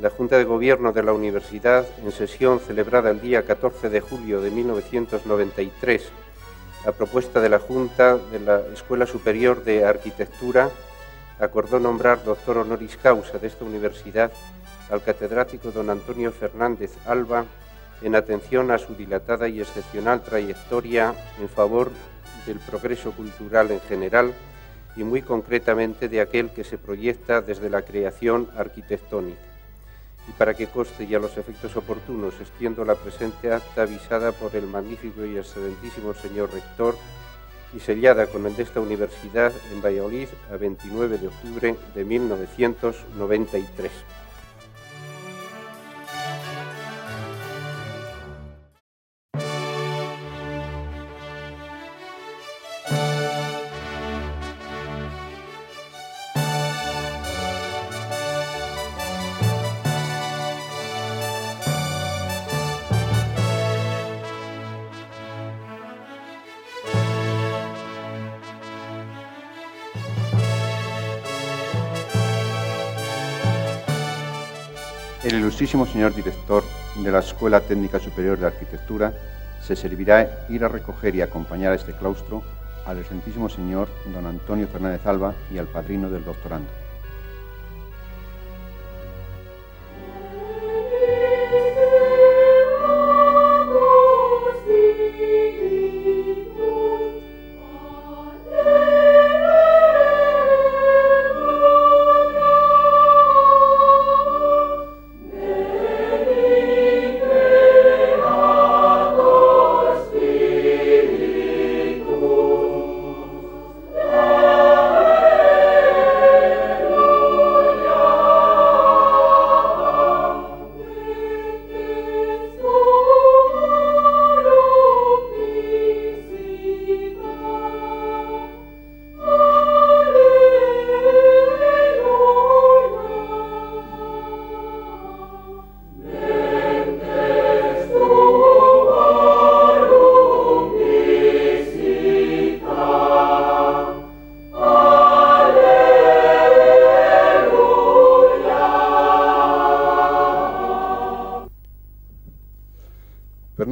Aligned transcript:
la 0.00 0.10
Junta 0.10 0.38
de 0.38 0.44
Gobierno 0.44 0.92
de 0.92 1.02
la 1.02 1.12
Universidad, 1.12 1.84
en 2.04 2.12
sesión 2.12 2.60
celebrada 2.60 3.10
el 3.10 3.20
día 3.20 3.44
14 3.44 3.90
de 3.90 4.00
julio 4.00 4.40
de 4.40 4.52
1993, 4.52 6.08
a 6.86 6.92
propuesta 6.92 7.40
de 7.40 7.48
la 7.48 7.58
Junta 7.58 8.16
de 8.16 8.38
la 8.38 8.60
Escuela 8.72 9.06
Superior 9.06 9.64
de 9.64 9.84
Arquitectura, 9.84 10.70
acordó 11.40 11.80
nombrar 11.80 12.22
doctor 12.22 12.58
honoris 12.58 12.96
causa 12.96 13.38
de 13.38 13.48
esta 13.48 13.64
universidad 13.64 14.30
al 14.88 15.02
catedrático 15.02 15.72
don 15.72 15.90
Antonio 15.90 16.30
Fernández 16.30 16.92
Alba 17.04 17.44
en 18.00 18.14
atención 18.14 18.70
a 18.70 18.78
su 18.78 18.94
dilatada 18.94 19.48
y 19.48 19.60
excepcional 19.60 20.22
trayectoria 20.22 21.12
en 21.40 21.48
favor 21.48 21.90
del 22.46 22.60
progreso 22.60 23.10
cultural 23.10 23.72
en 23.72 23.80
general 23.80 24.32
y 24.96 25.02
muy 25.02 25.22
concretamente 25.22 26.08
de 26.08 26.20
aquel 26.20 26.50
que 26.50 26.62
se 26.62 26.78
proyecta 26.78 27.40
desde 27.40 27.68
la 27.68 27.82
creación 27.82 28.48
arquitectónica. 28.56 29.47
Y 30.28 30.32
para 30.32 30.54
que 30.54 30.66
coste 30.66 31.04
y 31.04 31.14
a 31.14 31.18
los 31.18 31.36
efectos 31.38 31.74
oportunos 31.76 32.34
extiendo 32.40 32.84
la 32.84 32.94
presente 32.94 33.52
acta 33.52 33.82
avisada 33.82 34.32
por 34.32 34.54
el 34.54 34.66
magnífico 34.66 35.24
y 35.24 35.38
excelentísimo 35.38 36.14
señor 36.14 36.52
rector 36.52 36.96
y 37.74 37.80
sellada 37.80 38.26
con 38.26 38.46
el 38.46 38.56
de 38.56 38.62
esta 38.62 38.80
universidad 38.80 39.52
en 39.72 39.82
Valladolid 39.82 40.28
a 40.52 40.56
29 40.56 41.18
de 41.18 41.28
octubre 41.28 41.76
de 41.94 42.04
1993. 42.04 43.90
El 75.28 75.40
ilustrísimo 75.40 75.84
señor 75.84 76.14
director 76.14 76.64
de 76.96 77.12
la 77.12 77.18
Escuela 77.18 77.60
Técnica 77.60 77.98
Superior 77.98 78.38
de 78.38 78.46
Arquitectura 78.46 79.12
se 79.62 79.76
servirá 79.76 80.46
ir 80.48 80.64
a 80.64 80.68
recoger 80.68 81.14
y 81.14 81.20
acompañar 81.20 81.72
a 81.72 81.74
este 81.74 81.92
claustro 81.92 82.42
al 82.86 82.98
excelentísimo 82.98 83.50
señor 83.50 83.90
don 84.14 84.24
Antonio 84.24 84.66
Fernández 84.68 85.04
Alba 85.04 85.34
y 85.52 85.58
al 85.58 85.66
padrino 85.66 86.08
del 86.08 86.24
doctorando. 86.24 86.87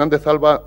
Fernández 0.06 0.26
Alba 0.28 0.62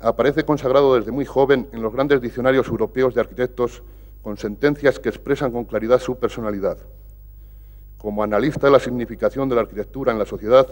aparece 0.00 0.44
consagrado 0.44 0.96
desde 0.96 1.12
muy 1.12 1.24
joven 1.24 1.68
en 1.72 1.80
los 1.80 1.92
grandes 1.92 2.20
diccionarios 2.20 2.66
europeos 2.66 3.14
de 3.14 3.20
arquitectos 3.20 3.84
con 4.20 4.36
sentencias 4.36 4.98
que 4.98 5.08
expresan 5.08 5.52
con 5.52 5.64
claridad 5.64 6.00
su 6.00 6.18
personalidad. 6.18 6.76
Como 7.98 8.24
analista 8.24 8.66
de 8.66 8.72
la 8.72 8.80
significación 8.80 9.48
de 9.48 9.54
la 9.54 9.60
arquitectura 9.60 10.10
en 10.10 10.18
la 10.18 10.26
sociedad, 10.26 10.66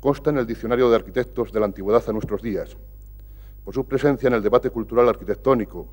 consta 0.00 0.30
en 0.30 0.38
el 0.38 0.46
Diccionario 0.46 0.88
de 0.88 0.96
Arquitectos 0.96 1.52
de 1.52 1.60
la 1.60 1.66
Antigüedad 1.66 2.02
a 2.08 2.12
nuestros 2.12 2.40
días. 2.40 2.74
Por 3.66 3.74
su 3.74 3.84
presencia 3.84 4.28
en 4.28 4.32
el 4.32 4.42
debate 4.42 4.70
cultural 4.70 5.06
arquitectónico 5.06 5.88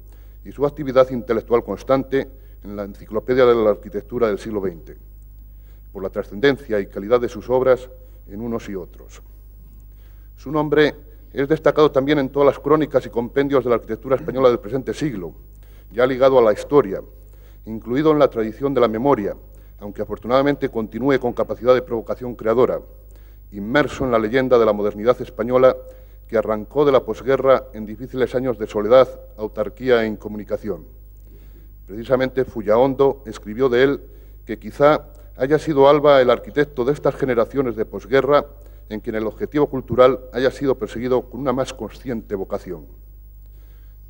y 0.45 0.53
su 0.53 0.65
actividad 0.65 1.09
intelectual 1.09 1.61
constante 1.61 2.29
en 2.63 2.75
la 2.77 2.83
Enciclopedia 2.83 3.45
de 3.45 3.55
la 3.55 3.71
Arquitectura 3.71 4.27
del 4.27 4.39
siglo 4.39 4.61
XX. 4.61 4.95
Por 5.91 6.03
la 6.03 6.09
trascendencia 6.09 6.79
y 6.79 6.87
calidad 6.87 7.19
de 7.19 7.27
sus 7.27 7.49
obras 7.49 7.89
en 8.29 8.39
unos 8.39 8.69
y 8.69 8.75
otros. 8.75 9.21
Su 10.37 10.51
nombre 10.51 11.14
es 11.41 11.49
destacado 11.49 11.91
también 11.91 12.19
en 12.19 12.29
todas 12.29 12.45
las 12.45 12.59
crónicas 12.59 13.05
y 13.05 13.09
compendios 13.09 13.63
de 13.63 13.69
la 13.69 13.75
arquitectura 13.75 14.15
española 14.15 14.47
del 14.47 14.59
presente 14.59 14.93
siglo, 14.93 15.33
ya 15.91 16.07
ligado 16.07 16.39
a 16.39 16.41
la 16.41 16.53
historia, 16.53 17.01
incluido 17.65 18.11
en 18.11 18.19
la 18.19 18.29
tradición 18.29 18.73
de 18.73 18.79
la 18.79 18.87
memoria, 18.87 19.35
aunque 19.79 20.01
afortunadamente 20.01 20.69
continúe 20.69 21.19
con 21.19 21.33
capacidad 21.33 21.73
de 21.73 21.81
provocación 21.81 22.35
creadora, 22.35 22.79
inmerso 23.51 24.05
en 24.05 24.11
la 24.11 24.19
leyenda 24.19 24.57
de 24.57 24.65
la 24.65 24.71
modernidad 24.71 25.21
española 25.21 25.75
que 26.27 26.37
arrancó 26.37 26.85
de 26.85 26.93
la 26.93 27.03
posguerra 27.03 27.65
en 27.73 27.85
difíciles 27.85 28.33
años 28.33 28.57
de 28.57 28.67
soledad, 28.67 29.07
autarquía 29.37 30.03
e 30.03 30.07
incomunicación. 30.07 30.85
Precisamente 31.85 32.45
Fullaondo 32.45 33.23
escribió 33.25 33.67
de 33.67 33.83
él 33.83 34.01
que 34.45 34.57
quizá 34.57 35.07
haya 35.35 35.59
sido 35.59 35.89
Alba 35.89 36.21
el 36.21 36.29
arquitecto 36.29 36.85
de 36.85 36.93
estas 36.93 37.15
generaciones 37.15 37.75
de 37.75 37.85
posguerra 37.85 38.45
en 38.89 38.99
quien 38.99 39.15
el 39.15 39.27
objetivo 39.27 39.67
cultural 39.67 40.19
haya 40.33 40.51
sido 40.51 40.77
perseguido 40.77 41.29
con 41.29 41.41
una 41.41 41.53
más 41.53 41.73
consciente 41.73 42.35
vocación. 42.35 42.85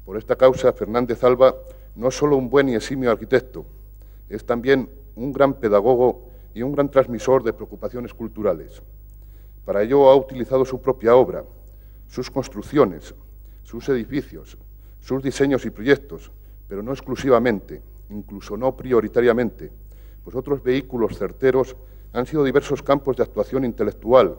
Por 0.06 0.18
esta 0.18 0.36
causa, 0.36 0.74
Fernández 0.74 1.24
Alba 1.24 1.56
no 1.96 2.10
es 2.10 2.16
solo 2.16 2.38
un 2.38 2.50
buen 2.50 2.70
y 2.70 2.76
eximio 2.76 3.10
arquitecto, 3.12 3.66
es 4.30 4.46
también 4.46 4.90
un 5.16 5.32
gran 5.32 5.54
pedagogo 5.54 6.30
y 6.54 6.62
un 6.62 6.74
gran 6.74 6.90
transmisor 6.90 7.44
de 7.44 7.54
preocupaciones 7.54 8.14
culturales. 8.14 8.82
Para 9.64 9.82
ello 9.82 10.10
ha 10.10 10.16
utilizado 10.16 10.66
su 10.66 10.82
propia 10.82 11.16
obra, 11.16 11.44
sus 12.08 12.30
construcciones, 12.30 13.16
sus 13.64 13.90
edificios, 13.90 14.58
sus 15.00 15.24
diseños 15.24 15.66
y 15.66 15.70
proyectos, 15.70 16.32
pero 16.68 16.84
no 16.84 16.92
exclusivamente, 16.92 17.82
incluso 18.10 18.58
no 18.58 18.76
prioritariamente, 18.76 19.72
pues 20.24 20.36
otros 20.36 20.62
vehículos 20.62 21.18
certeros 21.18 21.76
han 22.14 22.26
sido 22.26 22.44
diversos 22.44 22.82
campos 22.82 23.18
de 23.18 23.24
actuación 23.24 23.66
intelectual, 23.66 24.38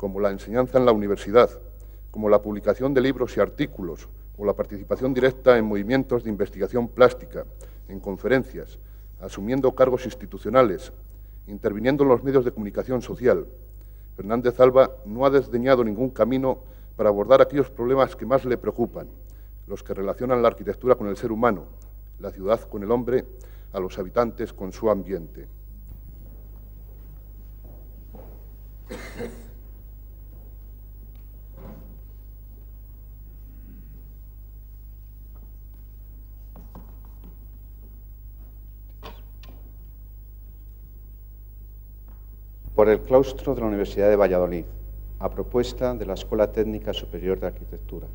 como 0.00 0.18
la 0.18 0.30
enseñanza 0.30 0.78
en 0.78 0.86
la 0.86 0.92
universidad, 0.92 1.50
como 2.10 2.30
la 2.30 2.40
publicación 2.40 2.94
de 2.94 3.02
libros 3.02 3.36
y 3.36 3.40
artículos, 3.40 4.08
o 4.38 4.46
la 4.46 4.54
participación 4.54 5.12
directa 5.12 5.58
en 5.58 5.66
movimientos 5.66 6.24
de 6.24 6.30
investigación 6.30 6.88
plástica, 6.88 7.44
en 7.86 8.00
conferencias, 8.00 8.78
asumiendo 9.20 9.74
cargos 9.74 10.06
institucionales, 10.06 10.90
interviniendo 11.46 12.02
en 12.04 12.08
los 12.08 12.24
medios 12.24 12.46
de 12.46 12.50
comunicación 12.50 13.02
social. 13.02 13.46
Fernández 14.16 14.58
Alba 14.58 14.90
no 15.04 15.26
ha 15.26 15.30
desdeñado 15.30 15.84
ningún 15.84 16.08
camino 16.08 16.60
para 16.96 17.10
abordar 17.10 17.42
aquellos 17.42 17.68
problemas 17.68 18.16
que 18.16 18.24
más 18.24 18.46
le 18.46 18.56
preocupan, 18.56 19.06
los 19.66 19.82
que 19.82 19.92
relacionan 19.92 20.40
la 20.40 20.48
arquitectura 20.48 20.94
con 20.94 21.08
el 21.08 21.18
ser 21.18 21.30
humano, 21.30 21.66
la 22.20 22.30
ciudad 22.30 22.58
con 22.62 22.82
el 22.82 22.90
hombre, 22.90 23.26
a 23.74 23.78
los 23.78 23.98
habitantes 23.98 24.54
con 24.54 24.72
su 24.72 24.90
ambiente. 24.90 25.46
Por 42.80 42.88
el 42.88 43.02
claustro 43.02 43.54
de 43.54 43.60
la 43.60 43.66
Universidad 43.66 44.08
de 44.08 44.16
Valladolid, 44.16 44.64
a 45.18 45.28
propuesta 45.28 45.94
de 45.94 46.06
la 46.06 46.14
Escuela 46.14 46.50
Técnica 46.50 46.94
Superior 46.94 47.38
de 47.38 47.48
Arquitectura, 47.48 48.06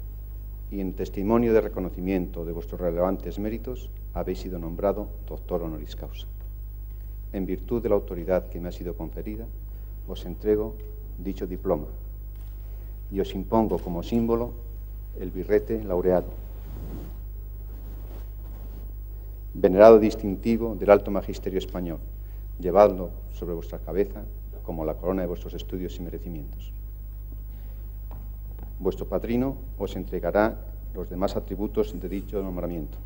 y 0.71 0.79
en 0.79 0.93
testimonio 0.93 1.53
de 1.53 1.61
reconocimiento 1.61 2.43
de 2.43 2.51
vuestros 2.51 2.81
relevantes 2.81 3.37
méritos, 3.37 3.91
habéis 4.15 4.39
sido 4.39 4.57
nombrado 4.57 5.07
doctor 5.27 5.61
honoris 5.61 5.95
causa. 5.95 6.25
En 7.31 7.45
virtud 7.45 7.83
de 7.83 7.89
la 7.89 7.93
autoridad 7.93 8.49
que 8.49 8.59
me 8.59 8.69
ha 8.69 8.71
sido 8.71 8.95
conferida, 8.95 9.45
os 10.07 10.25
entrego 10.25 10.73
dicho 11.19 11.45
diploma 11.45 11.85
y 13.11 13.19
os 13.19 13.35
impongo 13.35 13.77
como 13.77 14.01
símbolo 14.01 14.49
el 15.19 15.29
birrete 15.29 15.83
laureado, 15.83 16.33
venerado 19.53 19.99
distintivo 19.99 20.73
del 20.73 20.89
alto 20.89 21.11
magisterio 21.11 21.59
español, 21.59 21.99
llevadlo 22.59 23.11
sobre 23.31 23.53
vuestra 23.53 23.77
cabeza 23.77 24.23
como 24.65 24.85
la 24.85 24.95
corona 24.95 25.21
de 25.21 25.27
vuestros 25.27 25.53
estudios 25.53 25.97
y 25.97 26.01
merecimientos. 26.01 26.73
Vuestro 28.79 29.07
padrino 29.07 29.57
os 29.77 29.95
entregará 29.95 30.57
los 30.93 31.09
demás 31.09 31.35
atributos 31.35 31.97
de 31.99 32.09
dicho 32.09 32.41
nombramiento. 32.41 32.97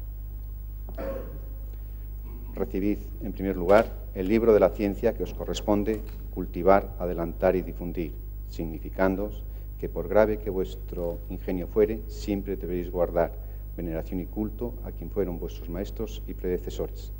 Recibid, 2.55 2.97
en 3.21 3.33
primer 3.33 3.55
lugar, 3.55 3.93
el 4.15 4.27
libro 4.27 4.53
de 4.53 4.59
la 4.59 4.69
ciencia 4.69 5.13
que 5.13 5.23
os 5.23 5.33
corresponde 5.33 6.01
cultivar, 6.33 6.95
adelantar 6.99 7.55
y 7.55 7.61
difundir, 7.61 8.13
significándoos 8.49 9.43
que 9.79 9.89
por 9.89 10.07
grave 10.07 10.39
que 10.39 10.49
vuestro 10.49 11.19
ingenio 11.29 11.67
fuere, 11.67 12.01
siempre 12.07 12.57
debéis 12.57 12.91
guardar 12.91 13.31
veneración 13.77 14.19
y 14.19 14.25
culto 14.25 14.73
a 14.83 14.91
quien 14.91 15.09
fueron 15.09 15.39
vuestros 15.39 15.69
maestros 15.69 16.21
y 16.27 16.33
predecesores. 16.33 17.13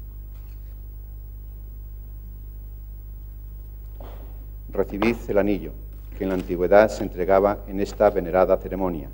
Recibid 4.72 5.16
el 5.28 5.38
anillo, 5.38 5.72
que 6.18 6.24
en 6.24 6.30
la 6.30 6.36
antigüedad 6.36 6.90
se 6.90 7.04
entregaba 7.04 7.64
en 7.68 7.80
esta 7.80 8.10
venerada 8.10 8.58
ceremonia, 8.58 9.10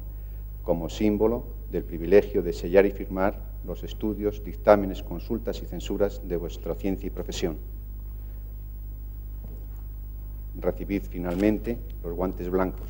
como 0.63 0.89
símbolo 0.89 1.45
del 1.71 1.83
privilegio 1.83 2.41
de 2.41 2.51
sellar 2.51 2.85
y 2.85 2.91
firmar 2.91 3.39
los 3.65 3.83
estudios, 3.83 4.43
dictámenes, 4.43 5.01
consultas 5.01 5.61
y 5.61 5.65
censuras 5.65 6.21
de 6.27 6.37
vuestra 6.37 6.75
ciencia 6.75 7.07
y 7.07 7.09
profesión. 7.09 7.57
Recibid 10.59 11.03
finalmente 11.09 11.77
los 12.03 12.13
guantes 12.13 12.49
blancos, 12.49 12.87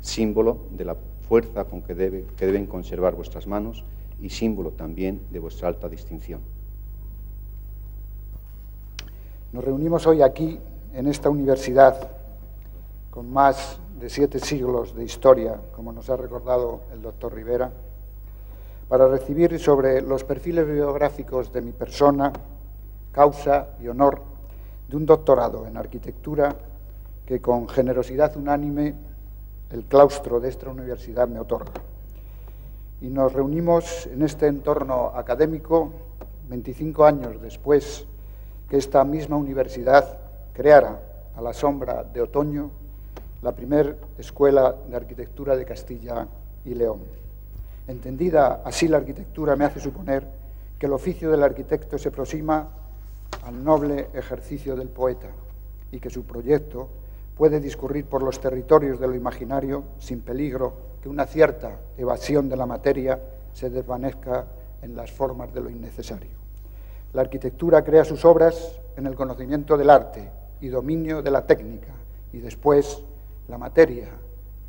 símbolo 0.00 0.66
de 0.70 0.84
la 0.84 0.96
fuerza 1.28 1.64
con 1.64 1.82
que, 1.82 2.24
que 2.36 2.46
deben 2.46 2.66
conservar 2.66 3.14
vuestras 3.14 3.46
manos 3.46 3.84
y 4.20 4.30
símbolo 4.30 4.70
también 4.70 5.20
de 5.30 5.38
vuestra 5.38 5.68
alta 5.68 5.88
distinción. 5.88 6.40
Nos 9.52 9.64
reunimos 9.64 10.06
hoy 10.06 10.22
aquí, 10.22 10.58
en 10.94 11.08
esta 11.08 11.28
universidad, 11.28 12.08
con 13.10 13.32
más 13.32 13.78
de 13.98 14.08
siete 14.08 14.38
siglos 14.38 14.94
de 14.94 15.04
historia, 15.04 15.60
como 15.74 15.92
nos 15.92 16.08
ha 16.08 16.16
recordado 16.16 16.82
el 16.92 17.02
doctor 17.02 17.34
Rivera, 17.34 17.72
para 18.88 19.08
recibir 19.08 19.58
sobre 19.58 20.00
los 20.02 20.22
perfiles 20.22 20.66
biográficos 20.66 21.52
de 21.52 21.62
mi 21.62 21.72
persona, 21.72 22.32
causa 23.10 23.70
y 23.80 23.88
honor 23.88 24.22
de 24.88 24.96
un 24.96 25.04
doctorado 25.04 25.66
en 25.66 25.76
arquitectura 25.76 26.54
que 27.26 27.40
con 27.40 27.68
generosidad 27.68 28.36
unánime 28.36 28.94
el 29.70 29.84
claustro 29.86 30.38
de 30.38 30.48
esta 30.48 30.70
universidad 30.70 31.26
me 31.26 31.40
otorga. 31.40 31.72
Y 33.00 33.08
nos 33.08 33.32
reunimos 33.32 34.06
en 34.06 34.22
este 34.22 34.46
entorno 34.46 35.12
académico 35.14 35.90
25 36.48 37.04
años 37.04 37.42
después 37.42 38.06
que 38.68 38.76
esta 38.76 39.04
misma 39.04 39.36
universidad 39.36 40.23
creara 40.54 41.00
a 41.36 41.42
la 41.42 41.52
sombra 41.52 42.04
de 42.04 42.22
otoño 42.22 42.70
la 43.42 43.52
primera 43.52 43.94
escuela 44.16 44.74
de 44.88 44.96
arquitectura 44.96 45.56
de 45.56 45.66
Castilla 45.66 46.26
y 46.64 46.74
León. 46.74 47.00
Entendida 47.86 48.62
así 48.64 48.88
la 48.88 48.98
arquitectura 48.98 49.56
me 49.56 49.66
hace 49.66 49.80
suponer 49.80 50.26
que 50.78 50.86
el 50.86 50.92
oficio 50.92 51.30
del 51.30 51.42
arquitecto 51.42 51.98
se 51.98 52.08
aproxima 52.08 52.68
al 53.44 53.62
noble 53.62 54.08
ejercicio 54.14 54.76
del 54.76 54.88
poeta 54.88 55.28
y 55.92 55.98
que 55.98 56.08
su 56.08 56.24
proyecto 56.24 56.88
puede 57.36 57.60
discurrir 57.60 58.06
por 58.06 58.22
los 58.22 58.40
territorios 58.40 58.98
de 59.00 59.08
lo 59.08 59.14
imaginario 59.14 59.84
sin 59.98 60.20
peligro 60.20 60.72
que 61.02 61.08
una 61.08 61.26
cierta 61.26 61.80
evasión 61.98 62.48
de 62.48 62.56
la 62.56 62.64
materia 62.64 63.20
se 63.52 63.68
desvanezca 63.70 64.46
en 64.80 64.96
las 64.96 65.10
formas 65.10 65.52
de 65.52 65.60
lo 65.60 65.68
innecesario. 65.68 66.30
La 67.12 67.22
arquitectura 67.22 67.84
crea 67.84 68.04
sus 68.04 68.24
obras 68.24 68.80
en 68.96 69.06
el 69.06 69.14
conocimiento 69.14 69.76
del 69.76 69.90
arte 69.90 70.30
y 70.60 70.68
dominio 70.68 71.22
de 71.22 71.30
la 71.30 71.46
técnica 71.46 71.92
y 72.32 72.38
después 72.38 73.02
la 73.48 73.58
materia 73.58 74.08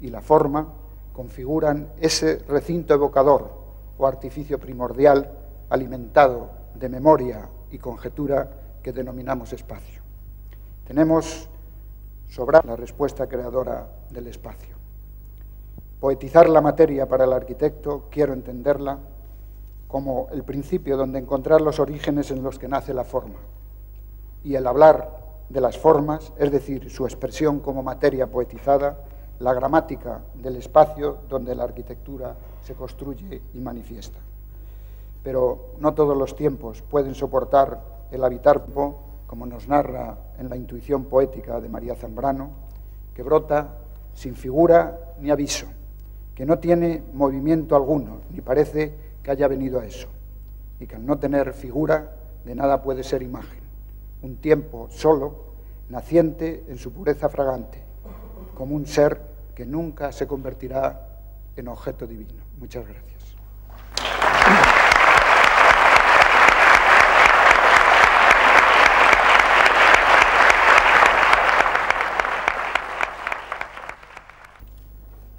y 0.02 0.10
la 0.10 0.22
forma 0.22 0.68
configuran 1.14 1.90
ese 2.00 2.40
recinto 2.48 2.94
evocador 2.94 3.50
o 3.98 4.06
artificio 4.06 4.60
primordial 4.60 5.32
alimentado 5.70 6.52
de 6.76 6.90
memoria 6.90 7.50
y 7.72 7.78
conjetura 7.78 8.50
que 8.84 8.92
denominamos 8.92 9.54
espacio. 9.54 10.02
Tenemos 10.86 11.50
sobra 12.28 12.62
la 12.66 12.76
respuesta 12.76 13.28
creadora 13.28 13.88
del 14.12 14.28
espacio. 14.28 14.76
Poetizar 16.00 16.50
la 16.50 16.62
materia 16.62 17.08
para 17.08 17.24
el 17.24 17.34
arquitecto, 17.34 18.08
quiero 18.12 18.34
entenderla 18.34 19.00
como 19.88 20.28
el 20.32 20.44
principio 20.44 20.98
donde 20.98 21.20
encontrar 21.20 21.62
los 21.62 21.80
orígenes 21.80 22.30
en 22.32 22.44
los 22.44 22.60
que 22.60 22.68
nace 22.68 22.94
la 22.94 23.06
forma. 23.06 23.40
Y 24.44 24.56
el 24.56 24.68
hablar 24.68 25.25
de 25.50 25.62
las 25.62 25.78
formas, 25.78 26.34
es 26.38 26.52
decir, 26.52 26.90
su 26.90 27.06
expresión 27.06 27.60
como 27.60 27.84
materia 27.84 28.28
poetizada, 28.28 28.98
la 29.40 29.54
gramática 29.54 30.22
del 30.34 30.56
espacio 30.56 31.20
donde 31.30 31.56
la 31.56 31.64
arquitectura 31.64 32.36
se 32.64 32.74
construye 32.74 33.42
y 33.54 33.60
manifiesta. 33.60 34.20
Pero 35.24 35.74
no 35.80 35.94
todos 35.94 36.18
los 36.18 36.36
tiempos 36.36 36.82
pueden 36.82 37.16
soportar 37.16 37.80
el 38.12 38.24
habitar 38.24 38.66
como 39.28 39.46
nos 39.46 39.68
narra 39.68 40.18
en 40.40 40.50
la 40.50 40.56
intuición 40.56 41.06
poética 41.06 41.60
de 41.60 41.70
María 41.70 41.96
Zambrano, 41.96 42.50
que 43.14 43.24
brota 43.24 43.78
sin 44.14 44.36
figura 44.36 45.14
ni 45.20 45.30
aviso, 45.30 45.68
que 46.34 46.46
no 46.46 46.60
tiene 46.60 47.04
movimiento 47.14 47.76
alguno, 47.76 48.22
ni 48.32 48.42
parece 48.42 48.94
que 49.22 49.32
haya 49.32 49.48
venido 49.48 49.80
a 49.80 49.86
eso, 49.86 50.08
y 50.80 50.88
que 50.88 50.96
al 50.96 51.06
no 51.06 51.18
tener 51.18 51.54
figura 51.54 52.16
de 52.46 52.56
nada 52.56 52.82
puede 52.82 53.04
ser 53.04 53.22
imagen 53.22 53.65
un 54.26 54.38
tiempo 54.38 54.88
solo, 54.90 55.54
naciente 55.88 56.66
en 56.68 56.80
su 56.80 56.92
pureza 56.92 57.30
fragante, 57.30 57.84
como 58.56 58.76
un 58.76 58.88
ser 58.88 59.22
que 59.54 59.68
nunca 59.68 60.12
se 60.12 60.26
convertirá 60.26 61.20
en 61.56 61.68
objeto 61.68 62.08
divino. 62.08 62.44
Muchas 62.58 62.88
gracias. 62.88 63.36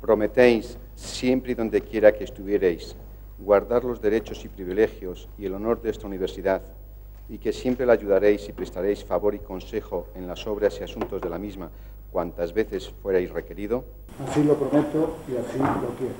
Prometéis, 0.00 0.78
siempre 0.94 1.52
y 1.52 1.54
donde 1.56 1.80
quiera 1.80 2.12
que 2.12 2.22
estuvierais, 2.22 2.94
guardar 3.36 3.82
los 3.82 4.00
derechos 4.00 4.44
y 4.44 4.48
privilegios 4.48 5.28
y 5.36 5.46
el 5.46 5.54
honor 5.54 5.82
de 5.82 5.90
esta 5.90 6.06
universidad 6.06 6.62
y 7.28 7.38
que 7.38 7.52
siempre 7.52 7.86
la 7.86 7.94
ayudaréis 7.94 8.48
y 8.48 8.52
prestaréis 8.52 9.04
favor 9.04 9.34
y 9.34 9.40
consejo 9.40 10.08
en 10.14 10.26
las 10.26 10.46
obras 10.46 10.78
y 10.80 10.84
asuntos 10.84 11.20
de 11.20 11.28
la 11.28 11.38
misma 11.38 11.70
cuantas 12.12 12.52
veces 12.52 12.88
fuerais 13.02 13.30
requerido? 13.30 13.84
Así 14.26 14.42
lo 14.42 14.54
prometo 14.54 15.16
y 15.28 15.36
así 15.36 15.58
lo 15.58 15.94
quiero. 15.98 16.14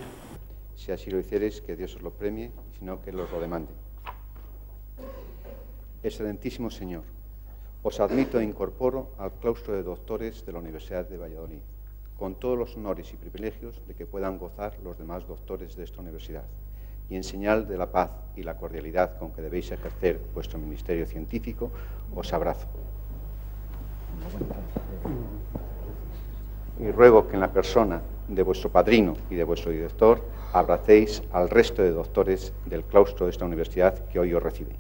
Si 0.77 0.93
así 0.93 1.11
lo 1.11 1.19
hiciereis, 1.19 1.61
que 1.61 1.77
Dios 1.77 1.97
os 1.97 2.03
lo 2.03 2.11
premie, 2.11 2.51
sino 2.79 3.01
que 3.01 3.11
os 3.11 3.31
lo 3.31 3.41
demande. 3.41 3.73
Excelentísimo 6.03 6.71
Señor, 6.71 7.05
os 7.83 7.99
admito 8.01 8.39
e 8.39 8.45
incorporo 8.45 9.15
al 9.19 9.33
claustro 9.41 9.75
de 9.75 9.83
doctores 9.83 10.45
de 10.45 10.53
la 10.53 10.59
Universidad 10.59 11.09
de 11.09 11.17
Valladolid, 11.17 11.63
con 12.19 12.35
todos 12.35 12.59
los 12.59 12.77
honores 12.77 13.13
y 13.13 13.17
privilegios 13.17 13.81
de 13.87 13.95
que 13.95 14.07
puedan 14.07 14.39
gozar 14.39 14.77
los 14.83 14.99
demás 14.99 15.27
doctores 15.27 15.77
de 15.77 15.85
esta 15.85 16.01
universidad 16.01 16.45
y 17.09 17.17
en 17.17 17.25
señal 17.25 17.67
de 17.69 17.79
la 17.79 17.91
paz 17.91 18.11
y 18.37 18.43
la 18.43 18.57
cordialidad 18.57 19.17
con 19.19 19.33
que 19.33 19.43
debéis 19.43 19.71
ejercer 19.73 20.21
vuestro 20.35 20.59
ministerio 20.59 21.07
científico, 21.07 21.71
os 22.15 22.33
abrazo. 22.33 22.67
Y 26.79 26.91
ruego 26.91 27.27
que 27.27 27.35
en 27.35 27.41
la 27.41 27.53
persona 27.53 28.03
de 28.29 28.43
vuestro 28.43 28.71
padrino 28.71 29.15
y 29.31 29.35
de 29.35 29.45
vuestro 29.45 29.71
director 29.71 30.21
abracéis 30.53 31.23
al 31.33 31.49
resto 31.49 31.83
de 31.83 31.93
doctores 31.93 32.53
del 32.67 32.85
claustro 32.85 33.27
de 33.27 33.33
esta 33.33 33.45
universidad 33.45 34.07
que 34.09 34.19
hoy 34.19 34.35
os 34.35 34.43
recibe. 34.43 34.77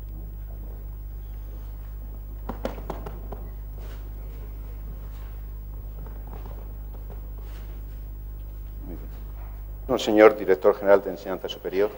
señor 10.06 10.36
director 10.36 10.74
general 10.74 11.02
de 11.02 11.10
Enseñanza 11.10 11.48
Superior, 11.48 11.90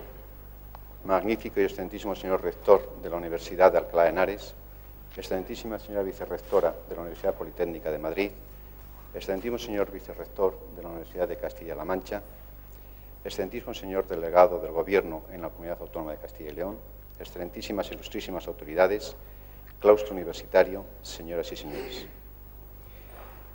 magnífico 1.09 1.59
y 1.59 1.65
excelentísimo 1.65 2.15
señor 2.15 2.43
rector 2.43 3.01
de 3.03 3.09
la 3.09 3.17
Universidad 3.17 3.73
de 3.73 3.79
Alcalá 3.79 4.05
de 4.05 4.11
Henares, 4.11 4.55
excelentísima 5.17 5.79
señora 5.79 6.03
vicerrectora 6.03 6.75
de 6.87 6.95
la 6.95 7.01
Universidad 7.01 7.33
Politécnica 7.33 7.91
de 7.91 7.99
Madrid, 7.99 8.31
excelentísimo 9.15 9.57
señor 9.57 9.91
vicerrector 9.91 10.59
de 10.77 10.83
la 10.83 10.91
Universidad 10.91 11.27
de 11.27 11.39
Castilla-La 11.39 11.87
Mancha, 11.87 12.21
excelentísimo 13.25 13.73
señor 13.73 14.07
delegado 14.07 14.61
del 14.61 14.71
Gobierno 14.71 15.23
en 15.33 15.41
la 15.41 15.49
Comunidad 15.49 15.79
Autónoma 15.81 16.13
de 16.13 16.19
Castilla 16.19 16.51
y 16.51 16.55
León, 16.55 16.77
excelentísimas 17.19 17.91
e 17.91 17.95
ilustrísimas 17.95 18.47
autoridades, 18.47 19.17
claustro 19.81 20.13
universitario, 20.13 20.85
señoras 21.01 21.51
y 21.51 21.57
señores. 21.57 22.07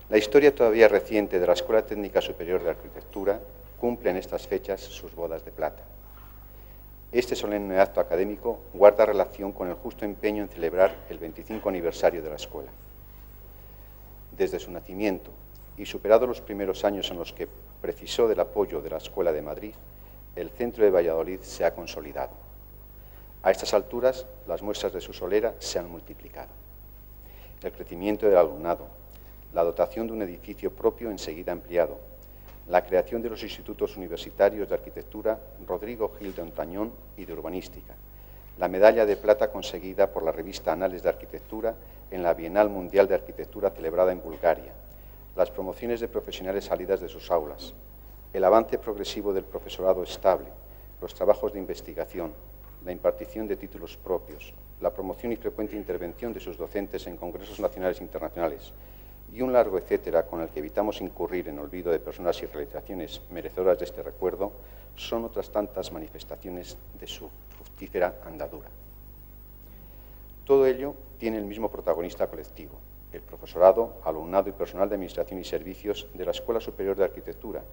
La 0.10 0.18
historia 0.18 0.56
todavía 0.56 0.88
reciente 0.88 1.40
de 1.40 1.46
la 1.46 1.54
Escuela 1.54 1.86
Técnica 1.86 2.20
Superior 2.20 2.64
de 2.64 2.72
Arquitectura 2.72 3.40
cumple 3.80 4.10
en 4.10 4.18
estas 4.18 4.48
fechas 4.48 4.82
sus 4.82 5.14
bodas 5.14 5.46
de 5.46 5.52
plata. 5.52 5.84
Este 7.14 7.36
solemne 7.36 7.78
acto 7.78 8.00
académico 8.00 8.64
guarda 8.74 9.06
relación 9.06 9.52
con 9.52 9.70
el 9.70 9.76
justo 9.76 10.04
empeño 10.04 10.42
en 10.42 10.50
celebrar 10.50 10.96
el 11.12 11.20
25 11.20 11.70
aniversario 11.70 12.24
de 12.24 12.30
la 12.32 12.38
escuela. 12.38 12.72
Desde 14.36 14.58
su 14.58 14.72
nacimiento 14.72 15.30
y 15.78 15.86
superados 15.86 16.28
los 16.28 16.42
primeros 16.42 16.84
años 16.84 17.12
en 17.12 17.20
los 17.20 17.32
que 17.32 17.48
precisó 17.84 18.28
del 18.28 18.40
apoyo 18.40 18.82
de 18.82 18.90
la 18.90 18.98
Escuela 18.98 19.32
de 19.32 19.44
Madrid, 19.44 19.76
el 20.36 20.50
centro 20.50 20.84
de 20.84 20.90
Valladolid 20.90 21.42
se 21.42 21.64
ha 21.64 21.76
consolidado. 21.76 22.32
A 23.44 23.52
estas 23.52 23.76
alturas, 23.76 24.26
las 24.48 24.64
muestras 24.64 24.92
de 24.92 25.02
su 25.02 25.14
solera 25.14 25.54
se 25.60 25.78
han 25.78 25.92
multiplicado. 25.92 26.50
El 27.62 27.74
crecimiento 27.74 28.26
del 28.26 28.38
alumnado, 28.38 28.88
la 29.54 29.64
dotación 29.64 30.08
de 30.08 30.14
un 30.14 30.24
edificio 30.24 30.72
propio 30.72 31.12
enseguida 31.12 31.52
ampliado, 31.52 32.00
la 32.68 32.84
creación 32.84 33.22
de 33.22 33.30
los 33.30 33.44
institutos 33.44 33.98
universitarios 33.98 34.70
de 34.70 34.76
arquitectura 34.76 35.40
Rodrigo 35.68 36.14
Gil 36.18 36.34
de 36.34 36.42
Ontañón 36.42 36.94
y 37.18 37.26
de 37.26 37.34
urbanística, 37.34 37.94
la 38.58 38.68
medalla 38.68 39.06
de 39.06 39.18
plata 39.18 39.52
conseguida 39.52 40.12
por 40.12 40.24
la 40.24 40.32
revista 40.32 40.72
Anales 40.72 41.04
de 41.04 41.10
Arquitectura 41.10 41.76
en 42.12 42.24
la 42.24 42.34
Bienal 42.34 42.70
Mundial 42.70 43.08
de 43.08 43.16
Arquitectura 43.16 43.72
celebrada 43.72 44.12
en 44.12 44.22
Bulgaria, 44.22 44.72
las 45.36 45.50
promociones 45.50 46.00
de 46.00 46.08
profesionales 46.08 46.66
salidas 46.66 47.02
de 47.02 47.10
sus 47.10 47.32
aulas, 47.32 47.74
el 48.32 48.44
avance 48.44 48.78
progresivo 48.78 49.34
del 49.34 49.44
profesorado 49.44 50.04
estable, 50.04 50.48
los 51.02 51.14
trabajos 51.14 51.54
de 51.54 51.60
investigación, 51.60 52.32
la 52.86 52.92
impartición 52.92 53.48
de 53.48 53.56
títulos 53.56 53.98
propios, 53.98 54.54
la 54.80 54.94
promoción 54.94 55.32
y 55.32 55.38
frecuente 55.38 55.76
intervención 55.76 56.34
de 56.34 56.40
sus 56.40 56.58
docentes 56.58 57.08
en 57.08 57.18
congresos 57.18 57.60
nacionales 57.60 58.00
e 58.00 58.04
internacionales, 58.04 58.74
y 59.34 59.42
un 59.42 59.52
largo 59.52 59.78
etcétera 59.78 60.28
con 60.28 60.42
el 60.42 60.50
que 60.50 60.60
evitamos 60.60 61.02
incurrir 61.02 61.50
en 61.50 61.60
olvido 61.60 61.92
de 61.92 62.00
personas 62.00 62.42
y 62.44 62.46
realizaciones 62.46 63.22
merecedoras 63.32 63.80
de 63.80 63.86
este 63.86 64.04
recuerdo, 64.04 64.52
son 64.96 65.26
otras 65.26 65.50
tantas 65.50 65.92
manifestaciones 65.92 66.78
de 67.00 67.08
su 67.08 67.30
fructífera 67.58 68.22
andadura. 68.26 68.70
Todo 70.46 70.68
ello 70.68 70.94
tiene 71.18 71.38
el 71.38 71.46
mismo 71.46 71.72
protagonista 71.72 72.28
colectivo, 72.28 72.80
el 73.12 73.22
profesorado, 73.22 73.96
alumnado 74.04 74.50
y 74.50 74.52
personal 74.52 74.88
de 74.88 74.96
Administración 74.96 75.40
y 75.40 75.44
Servicios 75.44 76.08
de 76.14 76.26
la 76.26 76.32
Escuela 76.32 76.60
Superior 76.60 76.96
de 76.96 77.06
Arquitectura, 77.06 77.64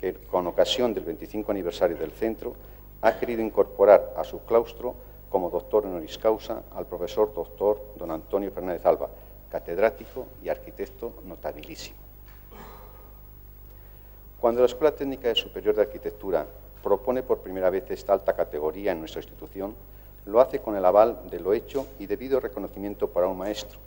que 0.00 0.14
con 0.14 0.46
ocasión 0.46 0.94
del 0.94 1.04
25 1.04 1.50
aniversario 1.50 1.96
del 1.96 2.12
centro 2.12 2.54
ha 3.00 3.18
querido 3.18 3.42
incorporar 3.42 4.14
a 4.16 4.22
su 4.24 4.44
claustro 4.44 4.94
como 5.28 5.50
doctor 5.50 5.84
honoris 5.86 6.18
causa 6.18 6.62
al 6.74 6.86
profesor 6.86 7.32
doctor 7.34 7.80
don 7.96 8.10
Antonio 8.10 8.50
Fernández 8.50 8.84
Alba, 8.86 9.08
catedrático 9.50 10.26
y 10.42 10.48
arquitecto 10.48 11.12
notabilísimo. 11.24 11.96
Cuando 14.40 14.60
la 14.60 14.66
Escuela 14.66 14.94
Técnica 14.94 15.34
Superior 15.34 15.74
de 15.74 15.82
Arquitectura 15.82 16.46
propone 16.82 17.22
por 17.22 17.38
primera 17.38 17.70
vez 17.70 17.90
esta 17.90 18.12
alta 18.12 18.34
categoría 18.34 18.92
en 18.92 19.00
nuestra 19.00 19.20
institución, 19.20 19.74
lo 20.26 20.40
hace 20.40 20.60
con 20.60 20.76
el 20.76 20.84
aval 20.84 21.28
de 21.30 21.40
lo 21.40 21.52
hecho 21.52 21.86
y 21.98 22.06
debido 22.06 22.38
reconocimiento 22.38 23.08
para 23.08 23.26
un 23.26 23.38
maestro, 23.38 23.78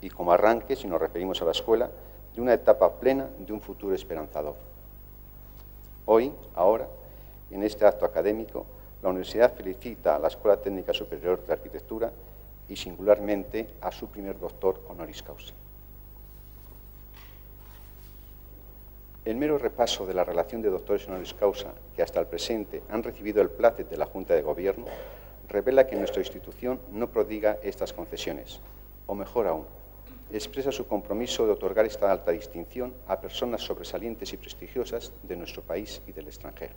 y 0.00 0.10
como 0.10 0.32
arranque, 0.32 0.76
si 0.76 0.86
nos 0.86 1.00
referimos 1.00 1.42
a 1.42 1.44
la 1.44 1.50
escuela, 1.50 1.90
de 2.34 2.40
una 2.40 2.54
etapa 2.54 2.92
plena 3.00 3.28
de 3.38 3.52
un 3.52 3.60
futuro 3.60 3.94
esperanzador. 3.94 4.54
Hoy, 6.06 6.32
ahora, 6.54 6.86
en 7.50 7.62
este 7.62 7.84
acto 7.84 8.04
académico, 8.04 8.66
la 9.02 9.08
Universidad 9.08 9.54
felicita 9.54 10.14
a 10.14 10.18
la 10.18 10.28
Escuela 10.28 10.56
Técnica 10.56 10.92
Superior 10.92 11.44
de 11.44 11.52
Arquitectura 11.52 12.12
y 12.70 12.76
singularmente 12.76 13.66
a 13.82 13.92
su 13.92 14.08
primer 14.08 14.38
doctor 14.38 14.82
honoris 14.88 15.22
causa. 15.22 15.52
El 19.24 19.36
mero 19.36 19.58
repaso 19.58 20.06
de 20.06 20.14
la 20.14 20.24
relación 20.24 20.62
de 20.62 20.70
doctores 20.70 21.06
honoris 21.06 21.34
causa 21.34 21.74
que 21.94 22.02
hasta 22.02 22.20
el 22.20 22.26
presente 22.26 22.82
han 22.88 23.02
recibido 23.02 23.42
el 23.42 23.50
placer 23.50 23.88
de 23.88 23.98
la 23.98 24.06
Junta 24.06 24.34
de 24.34 24.42
Gobierno 24.42 24.86
revela 25.48 25.86
que 25.86 25.96
nuestra 25.96 26.22
institución 26.22 26.80
no 26.92 27.10
prodiga 27.10 27.58
estas 27.62 27.92
concesiones, 27.92 28.60
o 29.06 29.14
mejor 29.14 29.48
aún, 29.48 29.66
expresa 30.32 30.70
su 30.70 30.86
compromiso 30.86 31.44
de 31.44 31.52
otorgar 31.52 31.84
esta 31.84 32.10
alta 32.10 32.30
distinción 32.30 32.94
a 33.08 33.20
personas 33.20 33.62
sobresalientes 33.62 34.32
y 34.32 34.36
prestigiosas 34.36 35.12
de 35.24 35.36
nuestro 35.36 35.62
país 35.62 36.00
y 36.06 36.12
del 36.12 36.28
extranjero. 36.28 36.74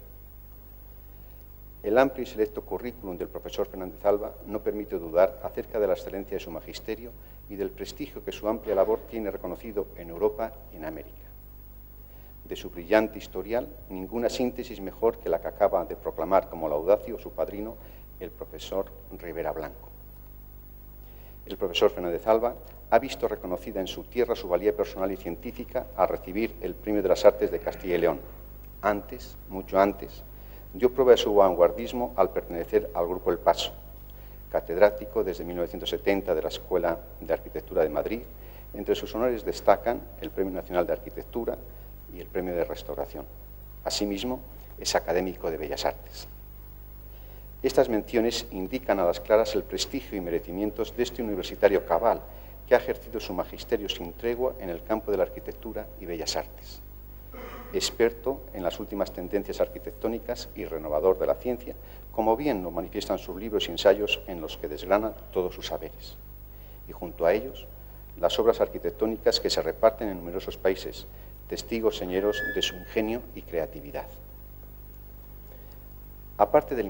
El 1.84 1.98
amplio 1.98 2.24
y 2.24 2.26
selecto 2.26 2.62
currículum 2.62 3.18
del 3.18 3.28
profesor 3.28 3.68
Fernández 3.68 4.06
Alba 4.06 4.34
no 4.46 4.62
permite 4.62 4.98
dudar 4.98 5.42
acerca 5.44 5.82
de 5.82 5.88
la 5.88 5.94
excelencia 5.94 6.38
de 6.38 6.44
su 6.44 6.50
magisterio 6.50 7.12
y 7.50 7.58
del 7.58 7.72
prestigio 7.72 8.24
que 8.24 8.32
su 8.32 8.48
amplia 8.48 8.74
labor 8.74 9.02
tiene 9.10 9.30
reconocido 9.30 9.88
en 9.98 10.10
Europa 10.10 10.54
y 10.72 10.78
en 10.78 10.86
América. 10.86 11.28
De 12.46 12.56
su 12.56 12.70
brillante 12.70 13.18
historial, 13.18 13.68
ninguna 13.90 14.30
síntesis 14.30 14.80
mejor 14.80 15.18
que 15.18 15.28
la 15.28 15.42
que 15.42 15.50
acaba 15.50 15.84
de 15.84 15.98
proclamar 15.98 16.50
como 16.50 16.70
laudacio 16.70 17.20
su 17.20 17.32
padrino, 17.32 17.76
el 18.22 18.32
profesor 18.32 18.86
Rivera 19.20 19.52
Blanco. 19.52 19.90
El 21.46 21.58
profesor 21.58 21.92
Fernández 21.92 22.26
Alba 22.28 22.56
ha 22.92 23.00
visto 23.00 23.28
reconocida 23.28 23.82
en 23.82 23.88
su 23.88 24.06
tierra 24.06 24.36
su 24.36 24.48
valía 24.48 24.74
personal 24.74 25.12
y 25.12 25.18
científica 25.18 25.88
al 25.98 26.08
recibir 26.08 26.56
el 26.62 26.76
Premio 26.76 27.02
de 27.02 27.10
las 27.10 27.26
Artes 27.26 27.52
de 27.52 27.60
Castilla 27.60 27.96
y 27.96 28.00
León. 28.00 28.22
Antes, 28.82 29.36
mucho 29.50 29.78
antes, 29.78 30.24
dio 30.74 30.92
prueba 30.92 31.16
su 31.16 31.34
vanguardismo 31.36 32.14
al 32.16 32.32
pertenecer 32.32 32.90
al 32.96 33.08
Grupo 33.08 33.32
El 33.32 33.38
Paso, 33.38 33.72
catedrático 34.52 35.24
desde 35.24 35.44
1970 35.44 36.34
de 36.34 36.42
la 36.42 36.48
Escuela 36.48 36.98
de 37.22 37.34
Arquitectura 37.34 37.84
de 37.84 37.90
Madrid. 37.90 38.22
Entre 38.74 38.96
sus 38.96 39.14
honores 39.14 39.46
destacan 39.46 40.02
el 40.20 40.32
Premio 40.32 40.52
Nacional 40.52 40.88
de 40.88 40.94
Arquitectura 40.94 41.58
y 42.12 42.20
el 42.20 42.26
Premio 42.26 42.56
de 42.56 42.64
Restauración. 42.64 43.26
Asimismo, 43.84 44.40
es 44.80 44.96
académico 44.96 45.52
de 45.52 45.58
Bellas 45.58 45.86
Artes. 45.86 46.28
Estas 47.62 47.88
menciones 47.88 48.48
indican 48.52 49.00
a 49.00 49.06
las 49.06 49.20
claras 49.20 49.54
el 49.56 49.64
prestigio 49.64 50.18
y 50.18 50.22
merecimientos 50.22 50.98
de 50.98 51.04
este 51.04 51.22
universitario 51.22 51.86
cabal 51.86 52.20
que 52.68 52.74
ha 52.74 52.80
ejercido 52.80 53.20
su 53.20 53.34
magisterio 53.34 53.88
sin 53.88 54.14
tregua 54.14 54.56
en 54.60 54.70
el 54.70 54.84
campo 54.84 55.12
de 55.12 55.18
la 55.18 55.24
arquitectura 55.24 55.86
y 56.02 56.06
bellas 56.06 56.36
artes 56.36 56.82
experto 57.78 58.42
en 58.54 58.64
las 58.64 58.80
últimas 58.80 59.12
tendencias 59.12 59.60
arquitectónicas 59.60 60.50
y 60.56 60.66
renovador 60.66 61.18
de 61.18 61.28
la 61.28 61.36
ciencia, 61.36 61.76
como 62.12 62.38
bien 62.38 62.64
lo 62.64 62.72
manifiestan 62.72 63.18
sus 63.18 63.36
libros 63.36 63.68
y 63.68 63.72
ensayos 63.72 64.22
en 64.28 64.42
los 64.42 64.58
que 64.58 64.68
desgrana 64.68 65.14
todos 65.32 65.56
sus 65.56 65.68
saberes. 65.68 66.18
Y 66.88 66.92
junto 66.92 67.26
a 67.26 67.34
ellos, 67.34 67.66
las 68.20 68.38
obras 68.40 68.62
arquitectónicas 68.62 69.40
que 69.40 69.50
se 69.50 69.62
reparten 69.62 70.10
en 70.10 70.18
numerosos 70.18 70.58
países, 70.58 71.08
testigos 71.48 71.98
señeros 71.98 72.42
de 72.54 72.62
su 72.62 72.76
ingenio 72.76 73.22
y 73.36 73.42
creatividad. 73.42 74.08
Aparte 76.38 76.76
del, 76.76 76.88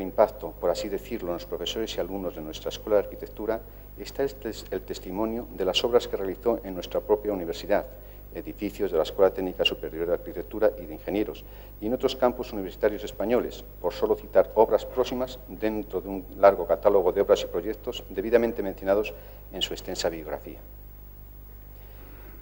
impacto, 0.00 0.52
por 0.52 0.70
así 0.70 0.88
decirlo, 0.88 1.28
en 1.28 1.34
los 1.34 1.44
profesores 1.44 1.94
y 1.96 2.00
alumnos 2.00 2.34
de 2.34 2.40
nuestra 2.40 2.70
Escuela 2.70 2.96
de 2.96 3.04
Arquitectura, 3.04 3.60
está 3.98 4.22
el 4.22 4.82
testimonio 4.82 5.46
de 5.50 5.64
las 5.64 5.84
obras 5.84 6.08
que 6.08 6.16
realizó 6.16 6.58
en 6.64 6.74
nuestra 6.74 7.00
propia 7.00 7.32
universidad, 7.32 7.86
edificios 8.34 8.90
de 8.90 8.96
la 8.96 9.02
Escuela 9.02 9.32
Técnica 9.32 9.64
Superior 9.64 10.06
de 10.06 10.14
Arquitectura 10.14 10.70
y 10.78 10.86
de 10.86 10.94
Ingenieros, 10.94 11.44
y 11.80 11.86
en 11.86 11.94
otros 11.94 12.16
campus 12.16 12.52
universitarios 12.52 13.04
españoles, 13.04 13.64
por 13.80 13.92
solo 13.92 14.16
citar 14.16 14.50
obras 14.54 14.84
próximas 14.84 15.38
dentro 15.48 16.00
de 16.00 16.08
un 16.08 16.26
largo 16.38 16.66
catálogo 16.66 17.12
de 17.12 17.20
obras 17.20 17.42
y 17.42 17.46
proyectos 17.46 18.04
debidamente 18.08 18.62
mencionados 18.62 19.12
en 19.52 19.62
su 19.62 19.72
extensa 19.74 20.08
biografía. 20.08 20.58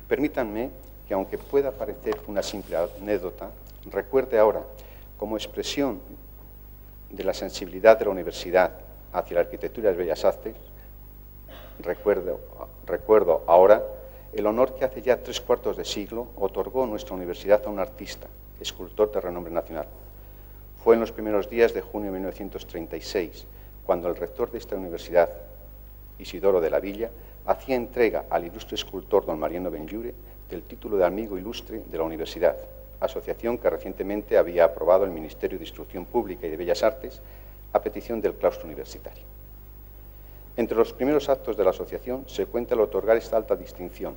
Permítanme 0.08 0.70
que, 1.06 1.14
aunque 1.14 1.38
pueda 1.38 1.70
parecer 1.70 2.16
una 2.26 2.42
simple 2.42 2.76
anécdota, 2.76 3.50
recuerde 3.90 4.38
ahora, 4.38 4.62
como 5.16 5.36
expresión 5.36 6.00
de 7.10 7.24
la 7.24 7.34
sensibilidad 7.34 7.98
de 7.98 8.04
la 8.04 8.10
universidad 8.10 8.72
hacia 9.12 9.34
la 9.34 9.40
arquitectura 9.40 9.88
y 9.88 9.90
las 9.90 9.98
bellas 9.98 10.24
artes, 10.24 10.54
recuerdo, 11.80 12.40
recuerdo 12.86 13.42
ahora 13.46 13.82
el 14.32 14.46
honor 14.46 14.74
que 14.74 14.84
hace 14.84 15.02
ya 15.02 15.22
tres 15.22 15.40
cuartos 15.40 15.76
de 15.76 15.84
siglo 15.84 16.28
otorgó 16.36 16.86
nuestra 16.86 17.14
universidad 17.14 17.62
a 17.66 17.70
un 17.70 17.80
artista, 17.80 18.28
escultor 18.60 19.10
de 19.10 19.20
renombre 19.20 19.52
nacional. 19.52 19.86
Fue 20.84 20.94
en 20.94 21.00
los 21.00 21.12
primeros 21.12 21.50
días 21.50 21.74
de 21.74 21.80
junio 21.80 22.12
de 22.12 22.18
1936, 22.18 23.46
cuando 23.84 24.08
el 24.08 24.16
rector 24.16 24.50
de 24.50 24.58
esta 24.58 24.76
universidad, 24.76 25.30
Isidoro 26.18 26.60
de 26.60 26.70
la 26.70 26.78
Villa, 26.78 27.10
hacía 27.46 27.74
entrega 27.74 28.26
al 28.30 28.44
ilustre 28.44 28.76
escultor 28.76 29.26
don 29.26 29.38
Mariano 29.38 29.70
Benjure 29.70 30.14
del 30.48 30.62
título 30.62 30.96
de 30.96 31.06
amigo 31.06 31.36
ilustre 31.36 31.82
de 31.86 31.98
la 31.98 32.04
universidad, 32.04 32.56
asociación 33.00 33.58
que 33.58 33.70
recientemente 33.70 34.38
había 34.38 34.64
aprobado 34.64 35.04
el 35.04 35.10
Ministerio 35.10 35.58
de 35.58 35.64
Instrucción 35.64 36.04
Pública 36.04 36.46
y 36.46 36.50
de 36.50 36.56
Bellas 36.56 36.82
Artes 36.82 37.20
a 37.72 37.80
petición 37.80 38.20
del 38.20 38.34
claustro 38.34 38.66
universitario. 38.66 39.39
Entre 40.60 40.76
los 40.76 40.92
primeros 40.92 41.30
actos 41.30 41.56
de 41.56 41.64
la 41.64 41.70
asociación 41.70 42.24
se 42.26 42.44
cuenta 42.44 42.74
el 42.74 42.82
otorgar 42.82 43.16
esta 43.16 43.34
alta 43.34 43.56
distinción. 43.56 44.14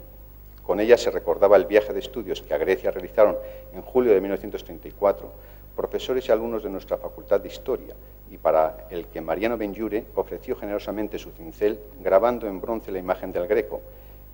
Con 0.62 0.82
ella 0.82 0.98
se 0.98 1.10
recordaba 1.10 1.56
el 1.56 1.64
viaje 1.64 1.94
de 1.94 2.00
estudios 2.00 2.42
que 2.42 2.54
a 2.54 2.58
Grecia 2.58 2.92
realizaron 2.92 3.38
en 3.72 3.82
julio 3.82 4.12
de 4.12 4.20
1934 4.20 5.32
profesores 5.74 6.28
y 6.28 6.34
alumnos 6.34 6.62
de 6.62 6.70
nuestra 6.70 6.98
Facultad 6.98 7.40
de 7.40 7.48
Historia 7.48 7.96
y 8.30 8.38
para 8.38 8.88
el 8.90 9.08
que 9.08 9.22
Mariano 9.22 9.58
Benjure 9.58 10.04
ofreció 10.16 10.58
generosamente 10.58 11.18
su 11.18 11.32
cincel 11.32 11.80
grabando 12.02 12.46
en 12.46 12.60
bronce 12.60 12.92
la 12.92 13.00
imagen 13.00 13.32
del 13.32 13.48
Greco 13.48 13.80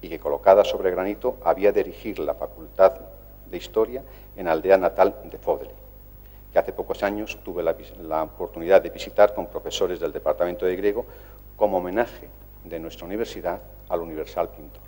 y 0.02 0.10
que 0.10 0.18
colocada 0.18 0.64
sobre 0.64 0.90
granito 0.90 1.38
había 1.44 1.72
de 1.72 1.84
dirigir 1.84 2.18
la 2.18 2.34
Facultad 2.34 2.94
de 3.46 3.58
Historia 3.58 4.02
en 4.36 4.48
la 4.48 4.54
aldea 4.54 4.80
natal 4.80 5.14
de 5.26 5.38
Fodre, 5.38 5.70
que 6.52 6.58
hace 6.58 6.74
pocos 6.74 7.04
años 7.04 7.38
tuve 7.44 7.62
la, 7.62 7.76
la 8.02 8.24
oportunidad 8.24 8.82
de 8.82 8.90
visitar 8.90 9.36
con 9.36 9.46
profesores 9.46 10.00
del 10.00 10.12
Departamento 10.12 10.66
de 10.66 10.76
Griego 10.76 11.06
como 11.60 11.80
homenaje 11.80 12.30
de 12.64 12.80
nuestra 12.80 13.06
universidad 13.06 13.62
al 13.90 14.00
universal 14.00 14.50
pintor. 14.50 14.82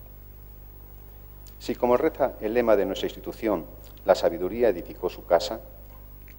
Si 1.59 1.75
como 1.75 1.97
reza 1.97 2.33
el 2.39 2.53
lema 2.53 2.77
de 2.77 2.85
nuestra 2.85 3.07
institución, 3.07 3.65
la 4.05 4.15
sabiduría 4.15 4.69
edificó 4.69 5.09
su 5.09 5.25
casa, 5.25 5.59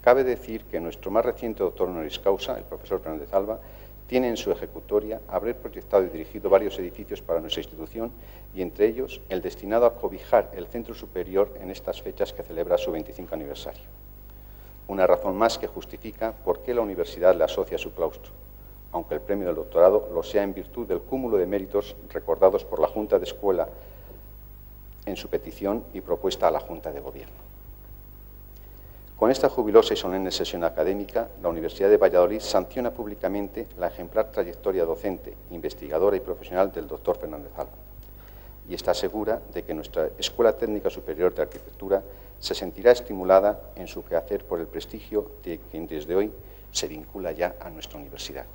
cabe 0.00 0.24
decir 0.24 0.64
que 0.64 0.80
nuestro 0.80 1.10
más 1.10 1.24
reciente 1.24 1.62
doctor 1.62 1.90
honoris 1.90 2.18
causa, 2.18 2.56
el 2.56 2.64
profesor 2.64 3.00
Fernández 3.00 3.32
Alba, 3.34 3.60
tiene 4.06 4.28
en 4.28 4.38
su 4.38 4.50
ejecutoria 4.50 5.20
haber 5.28 5.56
proyectado 5.56 6.04
y 6.04 6.08
dirigido 6.08 6.48
varios 6.48 6.78
edificios 6.78 7.20
para 7.20 7.40
nuestra 7.40 7.60
institución 7.60 8.10
y 8.54 8.62
entre 8.62 8.86
ellos 8.86 9.20
el 9.28 9.42
destinado 9.42 9.84
a 9.84 9.96
cobijar 9.96 10.50
el 10.54 10.66
centro 10.66 10.94
superior 10.94 11.54
en 11.60 11.70
estas 11.70 12.00
fechas 12.00 12.32
que 12.32 12.42
celebra 12.42 12.78
su 12.78 12.90
25 12.90 13.34
aniversario. 13.34 13.84
Una 14.88 15.06
razón 15.06 15.36
más 15.36 15.58
que 15.58 15.66
justifica 15.66 16.32
por 16.32 16.62
qué 16.62 16.72
la 16.72 16.80
universidad 16.80 17.36
le 17.36 17.44
asocia 17.44 17.76
a 17.76 17.78
su 17.78 17.94
claustro, 17.94 18.32
aunque 18.92 19.14
el 19.14 19.20
premio 19.20 19.46
del 19.46 19.56
doctorado 19.56 20.08
lo 20.12 20.22
sea 20.22 20.42
en 20.42 20.54
virtud 20.54 20.87
del 20.87 21.00
cúmulo 21.00 21.37
de 21.37 21.46
méritos 21.46 21.96
recordados 22.11 22.64
por 22.64 22.78
la 22.80 22.88
Junta 22.88 23.18
de 23.18 23.25
Escuela 23.25 23.68
en 25.04 25.16
su 25.16 25.28
petición 25.28 25.84
y 25.92 26.00
propuesta 26.00 26.49
a 26.49 26.50
la 26.50 26.61
Junta 26.61 26.92
de 26.92 27.00
Gobierno. 27.00 27.34
Con 29.16 29.30
esta 29.30 29.49
jubilosa 29.49 29.94
y 29.94 29.96
solemne 29.96 30.30
sesión 30.30 30.64
académica, 30.64 31.28
la 31.42 31.49
Universidad 31.49 31.88
de 31.88 31.96
Valladolid 31.96 32.40
sanciona 32.40 32.90
públicamente 32.90 33.68
la 33.78 33.87
ejemplar 33.88 34.32
trayectoria 34.32 34.84
docente, 34.84 35.37
investigadora 35.50 36.16
y 36.16 36.20
profesional 36.20 36.72
del 36.72 36.88
doctor 36.88 37.18
Fernández 37.18 37.52
Alba 37.56 37.92
y 38.68 38.75
está 38.75 38.94
segura 38.94 39.40
de 39.52 39.64
que 39.64 39.75
nuestra 39.75 40.11
Escuela 40.18 40.56
Técnica 40.56 40.90
Superior 40.90 41.34
de 41.34 41.42
Arquitectura 41.42 42.02
se 42.38 42.54
sentirá 42.54 42.92
estimulada 42.92 43.72
en 43.76 43.87
su 43.87 44.04
quehacer 44.04 44.44
por 44.44 44.61
el 44.61 44.66
prestigio 44.66 45.32
de 45.42 45.58
quien 45.70 45.87
desde 45.87 46.14
hoy 46.14 46.32
se 46.70 46.88
vincula 46.88 47.32
ya 47.32 47.56
a 47.61 47.70
nuestra 47.70 47.99
universidad. 47.99 48.46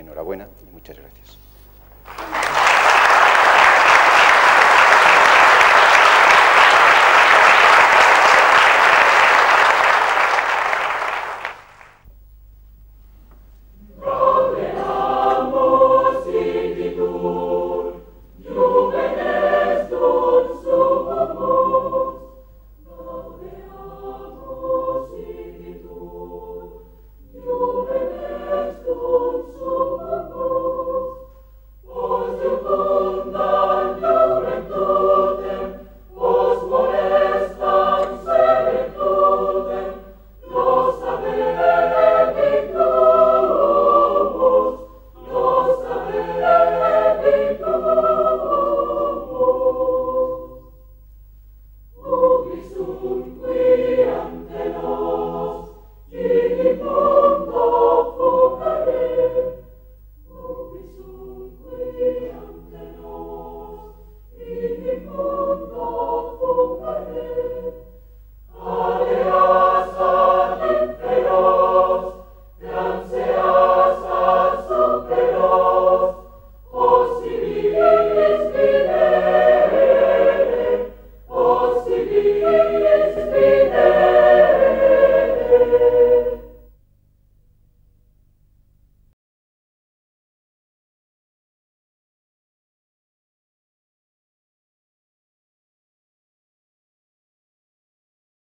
Enhorabuena 0.00 0.48
y 0.62 0.72
muchas 0.72 0.96
gracias. 0.96 1.38